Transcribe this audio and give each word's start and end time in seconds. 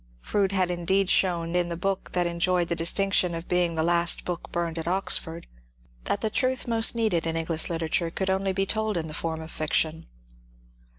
Froude 0.19 0.51
had 0.51 0.71
indeed 0.71 1.11
shown, 1.11 1.55
in 1.55 1.69
the 1.69 1.77
book 1.77 2.13
that 2.13 2.25
enjoyed 2.25 2.69
the 2.69 2.75
distinction 2.75 3.35
of 3.35 3.47
being 3.47 3.75
the 3.75 3.83
last 3.83 4.25
book 4.25 4.51
burned 4.51 4.79
at 4.79 4.87
Oxford, 4.87 5.45
that 6.05 6.21
the 6.21 6.31
truth 6.31 6.67
most 6.67 6.95
needed 6.95 7.27
in 7.27 7.37
English 7.37 7.69
literature 7.69 8.09
could 8.09 8.25
be 8.55 8.65
told 8.65 8.97
only 8.97 8.99
in 9.01 9.07
the 9.07 9.13
form 9.13 9.41
of 9.41 9.51
fiction. 9.51 10.07